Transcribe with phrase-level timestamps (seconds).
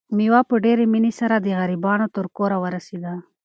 [0.17, 3.13] مېوه په ډېرې مینې سره د غریبانو تر کوره ورسېده.